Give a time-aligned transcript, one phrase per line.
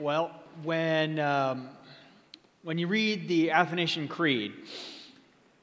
[0.00, 0.30] Well,
[0.62, 1.70] when, um,
[2.62, 4.52] when you read the Athanasian Creed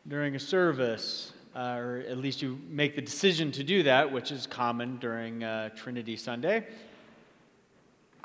[0.06, 4.34] during a service, uh, or at least you make the decision to do that, which
[4.34, 6.68] is common during uh, Trinity Sunday,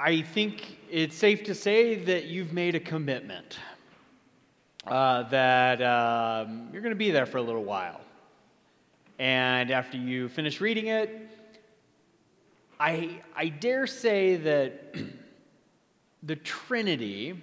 [0.01, 3.61] I think it's safe to say that you've made a commitment
[4.89, 8.01] uh, that um, you're going to be there for a little while.
[9.21, 11.29] And after you finish reading it,
[12.81, 14.97] I, I dare say that
[16.31, 17.43] the Trinity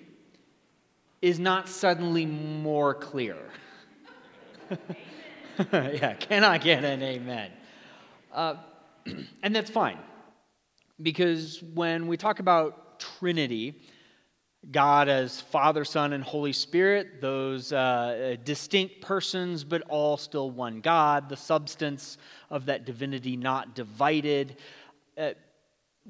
[1.22, 3.36] is not suddenly more clear.
[5.74, 7.52] yeah, can I get an amen?
[8.32, 8.56] Uh,
[9.44, 9.98] and that's fine.
[11.02, 13.82] Because when we talk about Trinity,
[14.72, 20.80] God as Father, Son, and Holy Spirit, those uh, distinct persons, but all still one
[20.80, 22.18] God, the substance
[22.50, 24.56] of that divinity not divided.
[25.18, 25.32] Uh,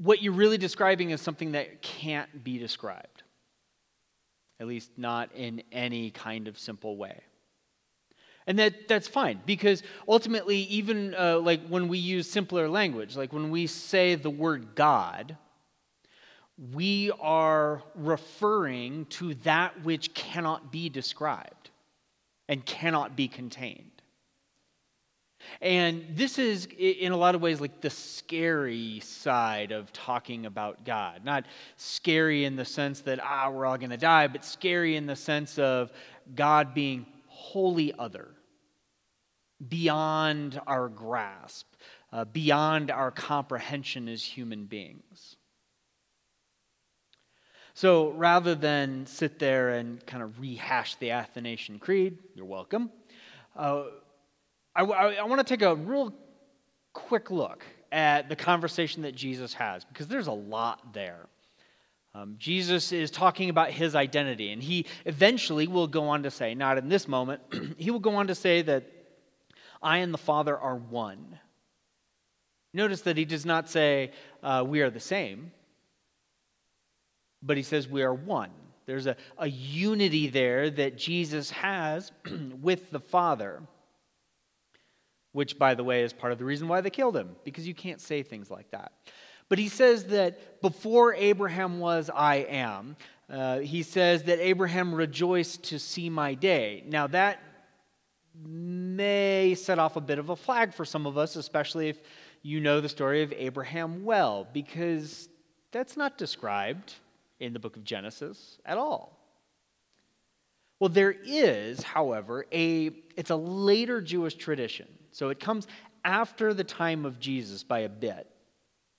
[0.01, 3.23] what you're really describing is something that can't be described,
[4.59, 7.21] at least not in any kind of simple way.
[8.45, 13.33] And that, that's fine because ultimately, even uh, like when we use simpler language, like
[13.33, 15.35] when we say the word God,
[16.73, 21.71] we are referring to that which cannot be described
[22.47, 23.96] and cannot be contained.
[25.61, 30.85] And this is, in a lot of ways, like the scary side of talking about
[30.85, 31.25] God.
[31.25, 31.45] Not
[31.75, 35.15] scary in the sense that, ah, we're all going to die, but scary in the
[35.15, 35.91] sense of
[36.35, 38.27] God being wholly other,
[39.67, 41.67] beyond our grasp,
[42.11, 45.35] uh, beyond our comprehension as human beings.
[47.73, 52.89] So rather than sit there and kind of rehash the Athanasian Creed, you're welcome.
[53.55, 53.83] Uh,
[54.77, 56.13] I, I, I want to take a real
[56.93, 61.27] quick look at the conversation that Jesus has because there's a lot there.
[62.13, 66.55] Um, Jesus is talking about his identity, and he eventually will go on to say,
[66.55, 67.41] not in this moment,
[67.77, 68.85] he will go on to say that
[69.81, 71.39] I and the Father are one.
[72.73, 74.11] Notice that he does not say
[74.43, 75.51] uh, we are the same,
[77.41, 78.51] but he says we are one.
[78.85, 82.11] There's a, a unity there that Jesus has
[82.61, 83.61] with the Father
[85.37, 87.75] which, by the way, is part of the reason why they killed him, because you
[87.75, 88.91] can't say things like that.
[89.49, 92.95] But he says that before Abraham was, I am.
[93.29, 96.83] Uh, he says that Abraham rejoiced to see my day.
[96.87, 97.37] Now, that
[98.33, 101.99] may set off a bit of a flag for some of us, especially if
[102.41, 105.29] you know the story of Abraham well, because
[105.71, 106.95] that's not described
[107.39, 109.19] in the book of Genesis at all.
[110.79, 114.87] Well, there is, however, a it's a later Jewish tradition
[115.17, 115.65] so it comes
[116.05, 118.29] after the time of Jesus by a bit.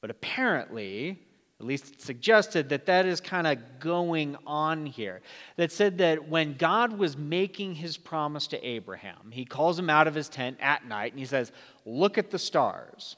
[0.01, 1.17] But apparently,
[1.61, 5.21] at least suggested that that is kind of going on here.
[5.59, 10.09] That said that when God was making his promise to Abraham, he calls him out
[10.09, 11.53] of his tent at night and he says,
[11.87, 13.15] Look at the stars.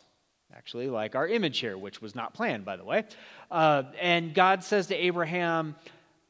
[0.55, 3.05] Actually, like our image here, which was not planned, by the way.
[3.51, 5.75] Uh, and God says to Abraham,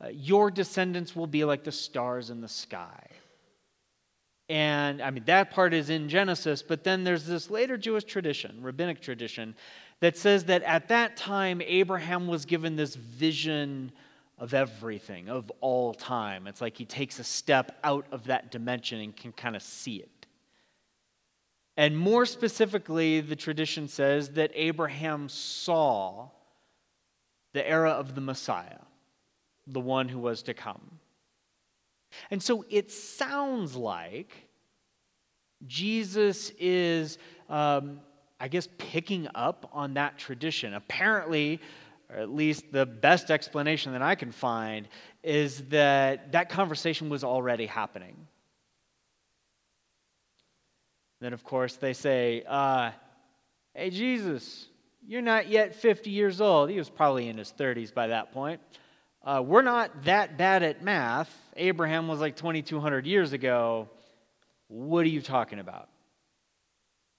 [0.00, 3.09] uh, Your descendants will be like the stars in the sky.
[4.50, 8.58] And I mean, that part is in Genesis, but then there's this later Jewish tradition,
[8.62, 9.54] rabbinic tradition,
[10.00, 13.92] that says that at that time, Abraham was given this vision
[14.38, 16.48] of everything, of all time.
[16.48, 19.98] It's like he takes a step out of that dimension and can kind of see
[19.98, 20.26] it.
[21.76, 26.30] And more specifically, the tradition says that Abraham saw
[27.52, 28.80] the era of the Messiah,
[29.68, 30.98] the one who was to come.
[32.31, 34.48] And so it sounds like
[35.66, 38.00] Jesus is, um,
[38.38, 40.75] I guess, picking up on that tradition.
[40.75, 41.60] Apparently,
[42.09, 44.88] or at least the best explanation that I can find,
[45.22, 48.16] is that that conversation was already happening.
[51.21, 52.92] Then, of course, they say, uh,
[53.75, 54.66] Hey, Jesus,
[55.06, 56.71] you're not yet 50 years old.
[56.71, 58.60] He was probably in his 30s by that point.
[59.22, 61.34] Uh, we're not that bad at math.
[61.56, 63.88] Abraham was like 2,200 years ago.
[64.68, 65.88] What are you talking about?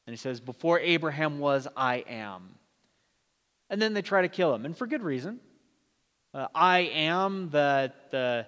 [0.07, 2.55] And he says, Before Abraham was, I am.
[3.69, 5.39] And then they try to kill him, and for good reason.
[6.33, 8.47] Uh, I am, the, the,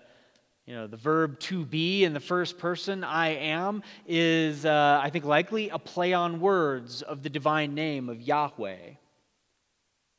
[0.66, 5.10] you know, the verb to be in the first person, I am, is, uh, I
[5.10, 8.94] think, likely a play on words of the divine name of Yahweh.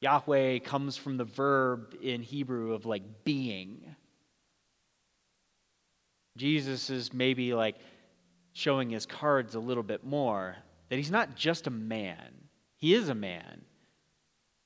[0.04, 3.96] Yahweh comes from the verb in Hebrew of like being.
[6.36, 7.76] Jesus is maybe like
[8.52, 10.56] showing his cards a little bit more
[10.90, 12.34] that he's not just a man,
[12.76, 13.62] he is a man.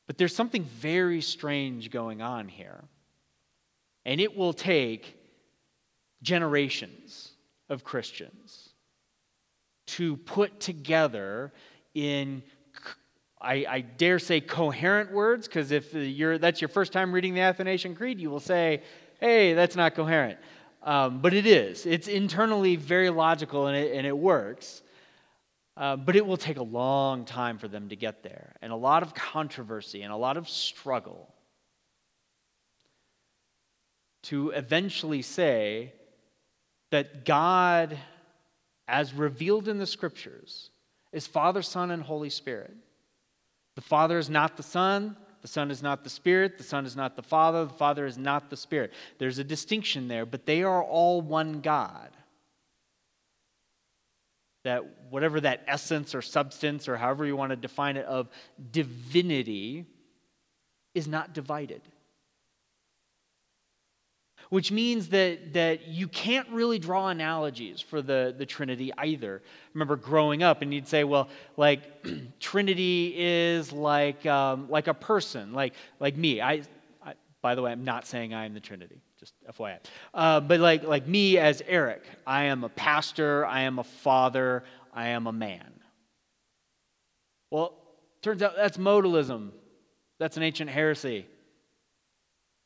[0.09, 2.83] But there's something very strange going on here.
[4.05, 5.17] And it will take
[6.21, 7.31] generations
[7.69, 8.71] of Christians
[9.87, 11.53] to put together
[11.95, 12.43] in
[13.41, 17.41] I, I, dare say coherent words, because if you're, that's your first time reading the
[17.41, 18.83] Athanasian Creed, you will say,
[19.21, 20.39] hey, that's not coherent.
[20.83, 21.87] Um, but it is.
[21.87, 24.83] It's internally very logical and it, and it works.
[25.77, 28.77] Uh, but it will take a long time for them to get there, and a
[28.77, 31.33] lot of controversy and a lot of struggle
[34.25, 35.93] to eventually say
[36.91, 37.97] that God,
[38.89, 40.71] as revealed in the scriptures,
[41.13, 42.75] is Father, Son, and Holy Spirit.
[43.79, 46.97] The Father is not the Son, the Son is not the Spirit, the Son is
[46.97, 48.93] not the Father, the Father is not the Spirit.
[49.19, 52.11] There's a distinction there, but they are all one God.
[54.65, 58.29] That whatever that essence or substance or however you want to define it of
[58.73, 59.87] divinity
[60.93, 61.83] is not divided
[64.51, 69.43] which means that, that you can't really draw analogies for the, the Trinity either.
[69.45, 71.83] I remember growing up, and you'd say, well, like,
[72.41, 76.41] Trinity is like, um, like a person, like, like me.
[76.41, 76.63] I,
[77.05, 79.79] I, by the way, I'm not saying I am the Trinity, just FYI.
[80.15, 84.65] Uh, but like, like me as Eric, I am a pastor, I am a father,
[84.95, 85.73] I am a man.
[87.51, 87.75] Well,
[88.23, 89.51] turns out that's modalism.
[90.19, 91.27] That's an ancient heresy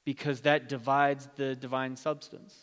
[0.05, 2.57] because that divides the divine substance.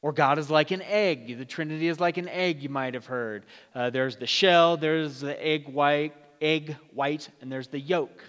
[0.00, 1.38] Or God is like an egg.
[1.38, 3.46] The Trinity is like an egg, you might have heard.
[3.74, 8.22] Uh, there's the shell, there's the egg white, egg white, and there's the yolk.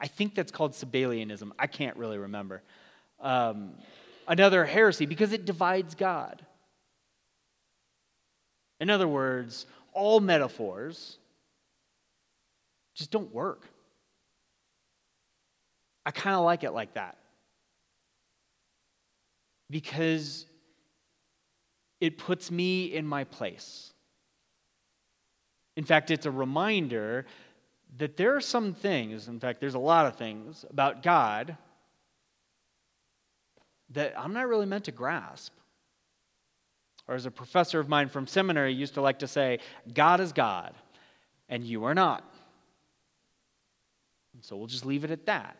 [0.00, 1.52] I think that's called Sabellianism.
[1.58, 2.62] I can't really remember.
[3.20, 3.74] Um,
[4.26, 6.44] another heresy because it divides God.
[8.80, 11.18] In other words, all metaphors
[12.94, 13.68] just don't work.
[16.04, 17.16] I kind of like it like that.
[19.70, 20.46] Because
[22.00, 23.92] it puts me in my place.
[25.76, 27.26] In fact, it's a reminder
[27.98, 31.56] that there are some things, in fact, there's a lot of things about God
[33.90, 35.52] that I'm not really meant to grasp.
[37.08, 39.58] Or as a professor of mine from seminary used to like to say,
[39.92, 40.74] God is God,
[41.48, 42.24] and you are not.
[44.34, 45.56] And so we'll just leave it at that.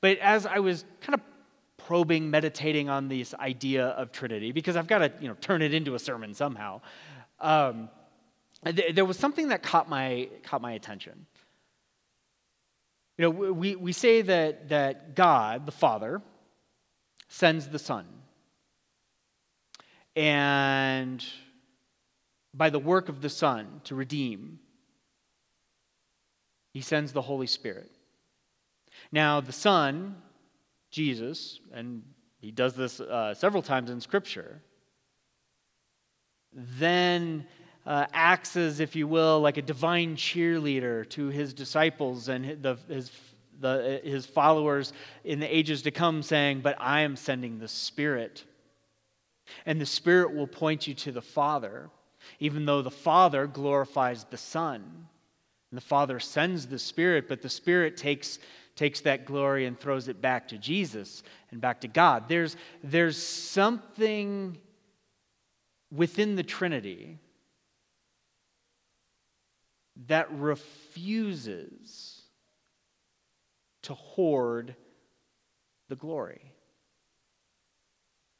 [0.00, 1.20] But as I was kind of
[1.76, 5.72] probing, meditating on this idea of Trinity, because I've got to you know, turn it
[5.72, 6.80] into a sermon somehow,
[7.40, 7.88] um,
[8.64, 11.26] th- there was something that caught my, caught my attention.
[13.18, 16.20] You know, we, we say that, that God, the Father,
[17.28, 18.06] sends the Son.
[20.14, 21.24] And
[22.52, 24.58] by the work of the Son to redeem,
[26.72, 27.90] he sends the Holy Spirit.
[29.12, 30.16] Now, the Son,
[30.90, 32.02] Jesus, and
[32.40, 34.62] he does this uh, several times in Scripture,
[36.52, 37.46] then
[37.86, 42.76] uh, acts as, if you will, like a divine cheerleader to his disciples and the,
[42.88, 43.10] his,
[43.60, 44.92] the, his followers
[45.24, 48.44] in the ages to come, saying, But I am sending the Spirit.
[49.64, 51.90] And the Spirit will point you to the Father,
[52.40, 55.06] even though the Father glorifies the Son.
[55.70, 58.40] And the Father sends the Spirit, but the Spirit takes
[58.76, 62.28] takes that glory and throws it back to Jesus and back to God.
[62.28, 64.58] There's, there's something
[65.90, 67.18] within the Trinity
[70.08, 72.22] that refuses
[73.82, 74.76] to hoard
[75.88, 76.52] the glory.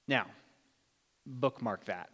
[0.06, 0.26] Now,
[1.24, 2.10] bookmark that.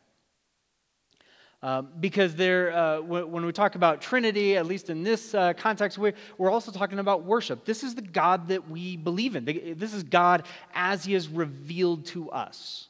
[1.64, 5.52] Um, because there, uh, w- when we talk about Trinity, at least in this uh,
[5.52, 7.64] context, we're, we're also talking about worship.
[7.64, 9.44] This is the God that we believe in.
[9.76, 12.88] This is God as He is revealed to us.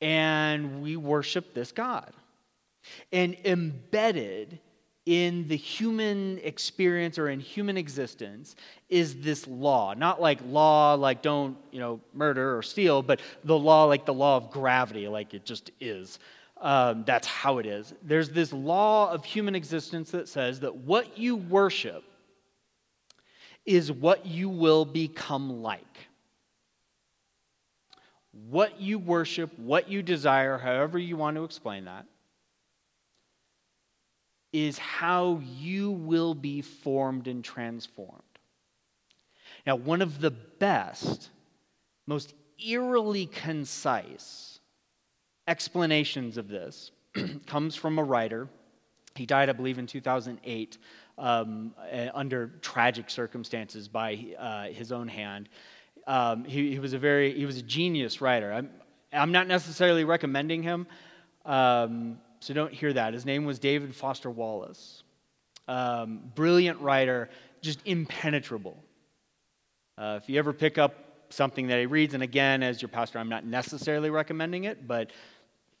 [0.00, 2.12] And we worship this God.
[3.12, 4.58] And embedded
[5.06, 8.56] in the human experience or in human existence
[8.88, 13.58] is this law not like law like don't you know murder or steal but the
[13.58, 16.18] law like the law of gravity like it just is
[16.60, 17.92] um, that's how it is.
[18.02, 22.04] There's this law of human existence that says that what you worship
[23.66, 25.80] is what you will become like.
[28.48, 32.06] What you worship, what you desire, however you want to explain that,
[34.52, 38.22] is how you will be formed and transformed.
[39.66, 41.30] Now, one of the best,
[42.06, 42.34] most
[42.64, 44.53] eerily concise,
[45.46, 46.90] explanations of this
[47.46, 48.48] comes from a writer.
[49.14, 50.78] He died, I believe, in 2008,
[51.18, 51.74] um,
[52.12, 55.48] under tragic circumstances by uh, his own hand.
[56.06, 58.52] Um, he, he, was a very he was a genius writer.
[58.52, 58.70] I'm,
[59.12, 60.86] I'm not necessarily recommending him,
[61.46, 63.14] um, so don't hear that.
[63.14, 65.02] His name was David Foster Wallace.
[65.66, 67.30] Um, brilliant writer,
[67.62, 68.76] just impenetrable.
[69.96, 73.18] Uh, if you ever pick up something that he reads, and again, as your pastor,
[73.18, 75.10] I'm not necessarily recommending it, but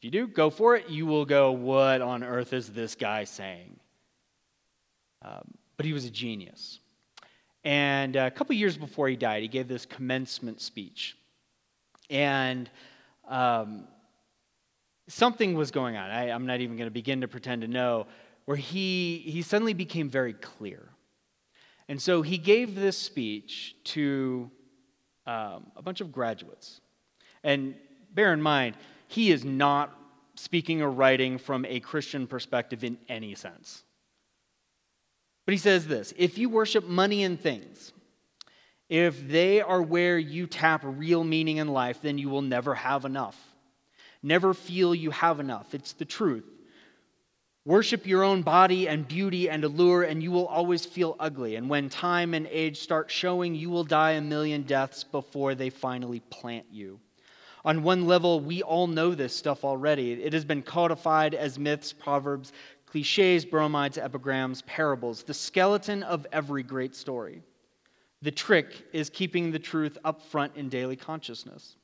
[0.04, 0.90] if you do, go for it.
[0.90, 3.74] You will go, What on earth is this guy saying?
[5.22, 6.78] Um, but he was a genius.
[7.64, 11.16] And a couple years before he died, he gave this commencement speech.
[12.10, 12.68] And
[13.28, 13.88] um,
[15.08, 16.10] something was going on.
[16.10, 18.06] I, I'm not even going to begin to pretend to know,
[18.44, 20.86] where he, he suddenly became very clear.
[21.88, 24.50] And so he gave this speech to
[25.26, 26.82] um, a bunch of graduates.
[27.42, 27.74] And
[28.14, 28.76] bear in mind,
[29.08, 29.96] he is not
[30.34, 33.82] speaking or writing from a Christian perspective in any sense.
[35.46, 37.92] But he says this if you worship money and things,
[38.88, 43.04] if they are where you tap real meaning in life, then you will never have
[43.04, 43.38] enough.
[44.22, 45.74] Never feel you have enough.
[45.74, 46.44] It's the truth.
[47.66, 51.56] Worship your own body and beauty and allure, and you will always feel ugly.
[51.56, 55.70] And when time and age start showing, you will die a million deaths before they
[55.70, 57.00] finally plant you.
[57.64, 60.12] On one level, we all know this stuff already.
[60.12, 62.52] It has been codified as myths, proverbs,
[62.86, 67.42] cliches, bromides, epigrams, parables, the skeleton of every great story.
[68.22, 71.76] The trick is keeping the truth up front in daily consciousness.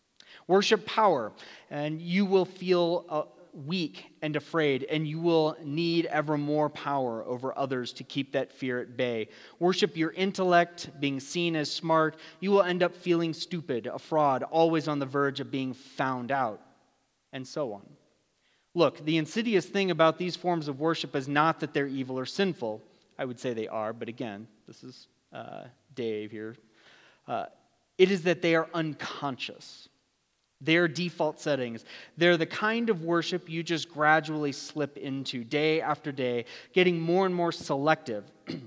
[0.46, 1.32] Worship power,
[1.70, 7.56] and you will feel weak and afraid, and you will need ever more power over
[7.56, 9.28] others to keep that fear at bay.
[9.58, 12.16] Worship your intellect, being seen as smart.
[12.40, 16.30] You will end up feeling stupid, a fraud, always on the verge of being found
[16.30, 16.60] out,
[17.32, 17.86] and so on.
[18.74, 22.26] Look, the insidious thing about these forms of worship is not that they're evil or
[22.26, 22.80] sinful.
[23.18, 25.64] I would say they are, but again, this is uh,
[25.94, 26.56] Dave here.
[27.28, 27.46] Uh,
[27.98, 29.89] it is that they are unconscious.
[30.60, 31.84] They're default settings.
[32.16, 37.26] They're the kind of worship you just gradually slip into day after day, getting more
[37.26, 38.24] and more selective.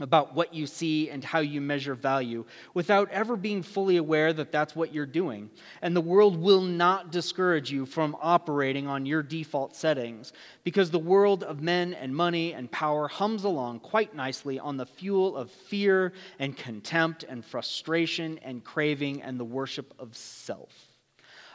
[0.00, 2.44] about what you see and how you measure value
[2.74, 5.50] without ever being fully aware that that's what you're doing.
[5.82, 10.32] And the world will not discourage you from operating on your default settings
[10.64, 14.86] because the world of men and money and power hums along quite nicely on the
[14.86, 20.87] fuel of fear and contempt and frustration and craving and the worship of self.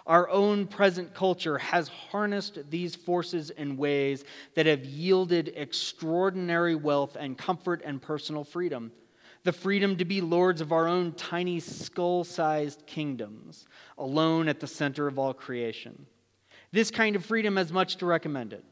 [0.06, 7.16] Our own present culture has harnessed these forces in ways that have yielded extraordinary wealth
[7.18, 8.92] and comfort and personal freedom.
[9.44, 13.66] The freedom to be lords of our own tiny skull sized kingdoms,
[13.98, 16.06] alone at the center of all creation.
[16.72, 18.64] This kind of freedom has much to recommend it.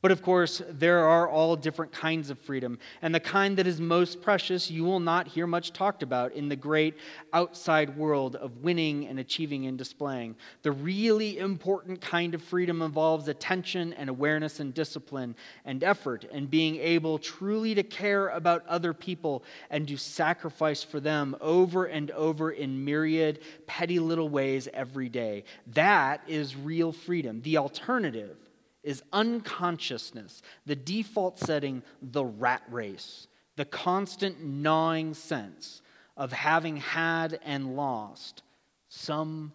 [0.00, 3.80] But of course, there are all different kinds of freedom, and the kind that is
[3.80, 6.96] most precious you will not hear much talked about in the great
[7.32, 10.36] outside world of winning and achieving and displaying.
[10.62, 16.48] The really important kind of freedom involves attention and awareness and discipline and effort and
[16.48, 22.12] being able truly to care about other people and to sacrifice for them over and
[22.12, 25.42] over in myriad petty little ways every day.
[25.74, 27.42] That is real freedom.
[27.42, 28.36] The alternative
[28.82, 35.82] is unconsciousness, the default setting, the rat race, the constant gnawing sense
[36.16, 38.42] of having had and lost
[38.88, 39.52] some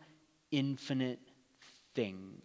[0.52, 1.20] infinite
[1.96, 2.42] thing.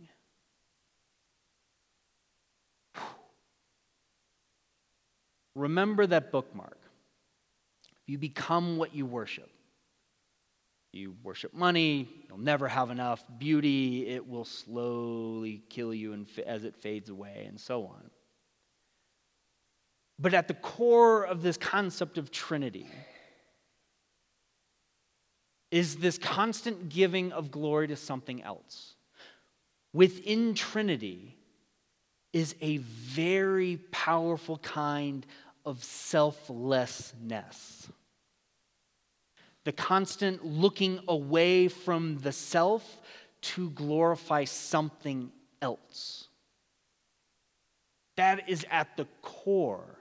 [5.54, 6.78] Remember that bookmark.
[8.06, 9.50] You become what you worship.
[10.92, 13.22] You worship money, you'll never have enough.
[13.38, 18.10] Beauty, it will slowly kill you as it fades away, and so on.
[20.18, 22.88] But at the core of this concept of Trinity
[25.70, 28.94] is this constant giving of glory to something else.
[29.92, 31.36] Within Trinity
[32.32, 35.26] is a very powerful kind
[35.64, 37.88] of selflessness
[39.68, 43.02] the constant looking away from the self
[43.42, 46.28] to glorify something else.
[48.16, 49.98] That is at the core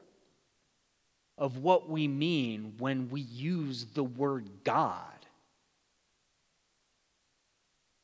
[1.37, 5.01] of what we mean when we use the word God.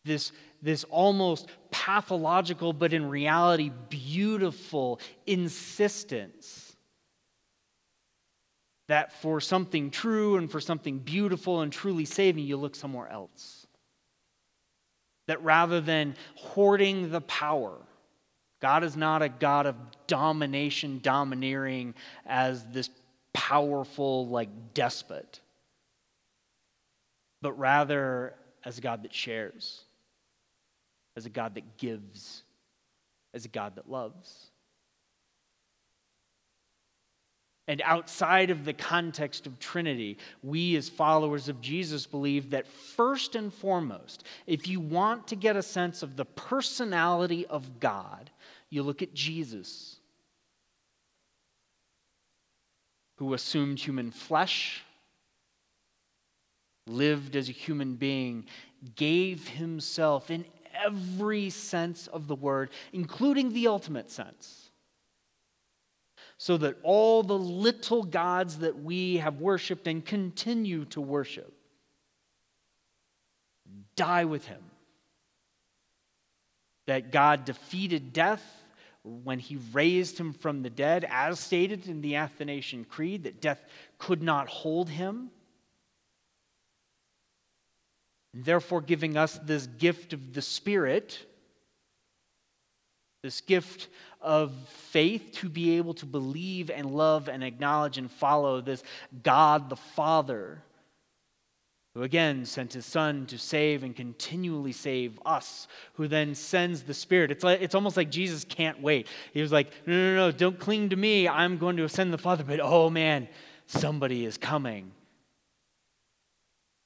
[0.03, 6.62] This, this almost pathological, but in reality, beautiful insistence
[8.87, 13.65] that for something true and for something beautiful and truly saving, you look somewhere else.
[15.27, 17.77] That rather than hoarding the power,
[18.61, 19.75] God is not a God of
[20.07, 22.89] domination, domineering as this
[23.33, 25.39] powerful, like despot,
[27.41, 29.83] but rather as a God that shares,
[31.15, 32.43] as a God that gives,
[33.33, 34.51] as a God that loves.
[37.67, 43.35] And outside of the context of Trinity, we as followers of Jesus believe that first
[43.35, 48.29] and foremost, if you want to get a sense of the personality of God,
[48.69, 49.97] you look at Jesus,
[53.15, 54.83] who assumed human flesh,
[56.85, 58.45] lived as a human being,
[58.95, 60.43] gave himself in
[60.83, 64.62] every sense of the word, including the ultimate sense
[66.37, 71.53] so that all the little gods that we have worshiped and continue to worship
[73.95, 74.63] die with him.
[76.87, 78.43] That God defeated death
[79.03, 83.63] when he raised him from the dead, as stated in the Athanasian Creed, that death
[83.97, 85.29] could not hold him.
[88.33, 91.25] And therefore, giving us this gift of the Spirit,
[93.23, 93.87] this gift
[94.21, 98.83] of faith to be able to believe and love and acknowledge and follow this
[99.23, 100.61] God the Father,
[101.93, 106.93] who again sent his Son to save and continually save us, who then sends the
[106.93, 107.31] Spirit.
[107.31, 109.07] It's, like, it's almost like Jesus can't wait.
[109.33, 111.27] He was like, no, no, no, don't cling to me.
[111.27, 113.29] I'm going to ascend the Father, but oh man,
[113.67, 114.91] somebody is coming.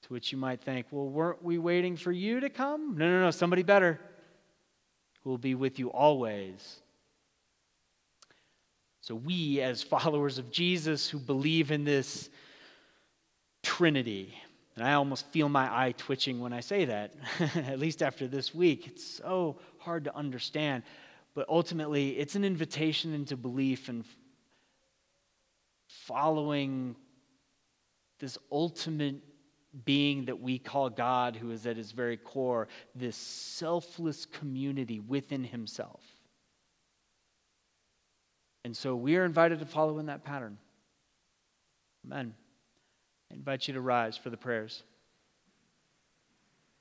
[0.04, 2.96] To which you might think, well, weren't we waiting for you to come?
[2.96, 4.00] No, no, no, somebody better
[5.28, 6.80] who will be with you always
[9.08, 12.30] so, we, as followers of Jesus who believe in this
[13.64, 14.38] Trinity,
[14.76, 17.16] and I almost feel my eye twitching when I say that,
[17.56, 20.84] at least after this week, it's so hard to understand.
[21.36, 24.04] But ultimately, it's an invitation into belief and
[25.88, 26.98] following
[28.20, 29.22] this ultimate
[29.86, 35.44] being that we call God, who is at his very core, this selfless community within
[35.44, 36.02] himself.
[38.64, 40.58] And so we are invited to follow in that pattern.
[42.06, 42.34] Amen.
[43.32, 44.84] I invite you to rise for the prayers.